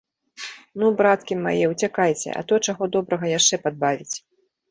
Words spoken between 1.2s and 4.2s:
мае, уцякайце, а то, чаго добрага, яшчэ падбавіць.